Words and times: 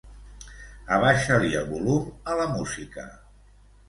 Abaixa-li 0.95 1.51
el 1.59 1.67
volum 1.73 2.07
a 2.31 2.39
la 2.39 2.47
música. 2.55 3.05